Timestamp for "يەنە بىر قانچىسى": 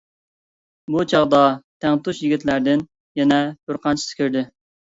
3.23-4.21